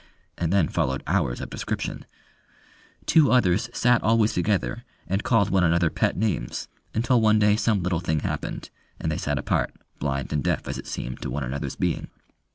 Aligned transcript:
and 0.35 0.51
then 0.51 0.67
followed 0.67 1.03
hours 1.05 1.39
of 1.39 1.51
description; 1.51 2.07
two 3.05 3.31
others 3.31 3.69
sat 3.71 4.01
always 4.01 4.33
together, 4.33 4.83
and 5.05 5.21
called 5.23 5.51
one 5.51 5.63
another 5.63 5.91
pet 5.91 6.17
names, 6.17 6.67
until 6.95 7.21
one 7.21 7.37
day 7.37 7.55
some 7.55 7.83
little 7.83 7.99
thing 7.99 8.21
happened, 8.21 8.71
and 8.99 9.11
they 9.11 9.17
sat 9.19 9.37
apart, 9.37 9.75
blind 9.99 10.33
and 10.33 10.43
deaf 10.43 10.67
as 10.67 10.79
it 10.79 10.87
seemed 10.87 11.21
to 11.21 11.29
one 11.29 11.43
another's 11.43 11.75
being. 11.75 12.07